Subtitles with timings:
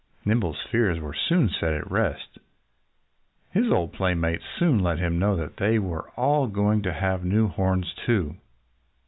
[0.25, 2.39] Nimble's fears were soon set at rest.
[3.51, 7.47] His old playmates soon let him know that they were all going to have new
[7.49, 8.35] horns too.